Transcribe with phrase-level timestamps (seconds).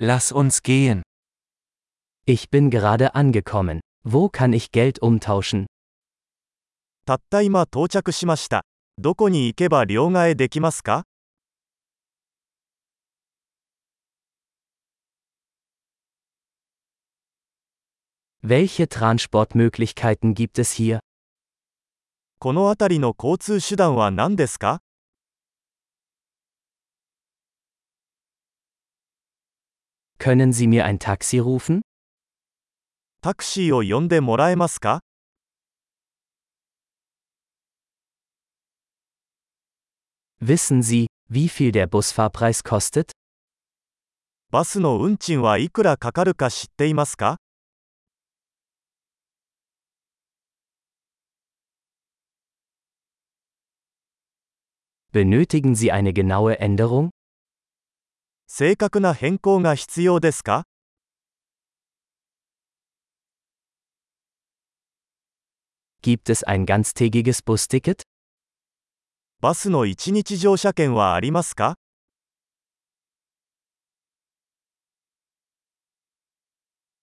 [0.00, 1.02] Lass uns gehen.
[2.24, 3.80] Ich bin gerade angekommen.
[4.04, 5.66] Wo kann ich Geld umtauschen?
[7.04, 8.64] たった今到着しました。
[8.98, 11.02] どこに行けば両替できますか
[18.44, 21.00] Welche Transportmöglichkeiten gibt es hier?
[22.38, 24.80] この辺りの交通手段は何ですか
[30.17, 31.81] Können Sie mir ein Taxi rufen?
[33.21, 35.01] タクシーを呼んでもらえますか
[40.41, 43.11] Wissen Sie, wie viel der Busfahrpreis kostet?
[44.51, 47.37] バスの運賃はいくらかかるか知っていますか
[55.13, 57.11] Benötigen Sie eine genaue Änderung?
[58.50, 60.64] 正確な変更が必要ですか
[66.02, 68.02] Gibt es ein ganztägiges Busticket?
[69.42, 71.74] バスの1日乗車券はありますか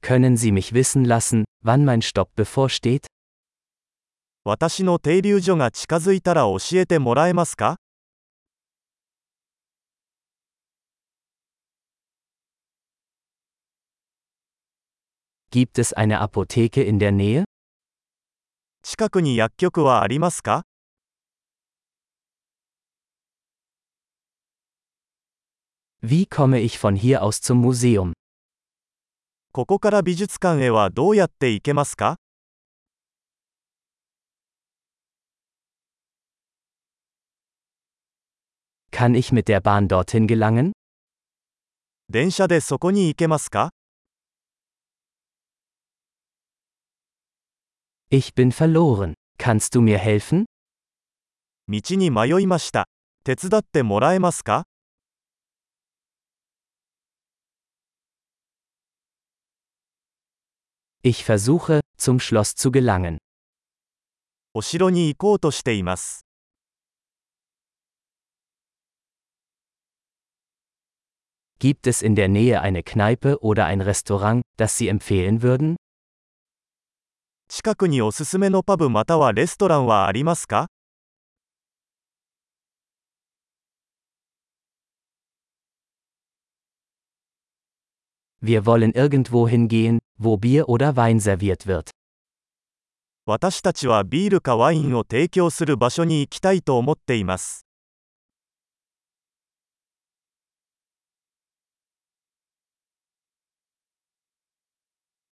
[0.00, 3.06] Können Sie mich wissen lassen, wann mein Stopp bevorsteht?
[4.44, 7.76] 私の停留所が近づいたら教えてもらえますか
[15.55, 17.45] Gibt es eine Apotheke in der Nähe?
[18.83, 20.63] 近くに薬局はありますか
[26.01, 28.13] Wie komme ich von hier aus zum Museum?
[29.51, 32.15] ここから美術館へはどうやって行けますか
[38.91, 40.71] Kann ich mit der Bahn dorthin gelangen?
[42.09, 43.71] 電車でそこに行けますか
[48.09, 49.13] Ich bin verloren.
[49.37, 50.45] Kannst du mir helfen?
[51.69, 52.89] 道に迷いました。
[53.23, 54.65] 手伝ってもらえますか
[61.03, 63.17] Ich versuche, zum Schloss zu gelangen.
[64.53, 66.25] お城に行こうとしています。
[71.59, 75.77] Gibt es in der Nähe eine Kneipe oder ein Restaurant, das Sie empfehlen würden?
[77.48, 80.66] 近くにおすすめのパブまたはレストランはありますか
[88.42, 91.90] ？Wir wollen irgendwo hingehen, wo Bier oder Wein serviert wird.
[93.26, 97.65] 私たちはビールかワインを提供する場所に行きたいと思っています。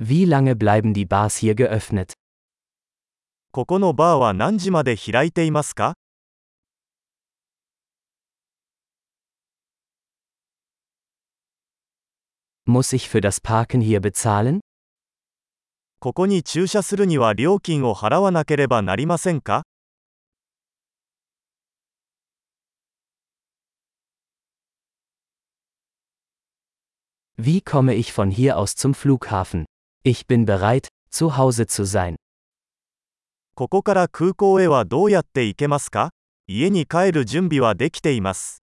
[0.00, 2.12] Wie lange bleiben die Bars hier geöffnet?
[3.50, 5.94] ここのバーは何時まで開いていますか
[12.66, 14.60] Muss ich für das Parken hier bezahlen?
[15.98, 19.62] ここに駐車するには料金を払わなければなりませんか
[27.38, 29.64] Wie komme ich von hier aus zum Flughafen?
[30.03, 32.15] Ich bin bereit, zu Hause zu sein.
[33.53, 36.09] ここから空港へはどうやって行けますか？
[36.47, 38.63] 家に帰る準備はできています。